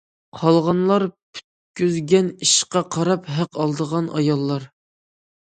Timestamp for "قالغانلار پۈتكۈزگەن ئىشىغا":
0.37-2.83